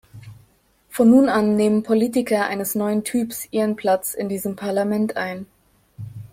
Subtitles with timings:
[0.89, 5.45] Von nun an nehmen Politiker eines neuen Typs ihren Platz in diesem Parlament ein.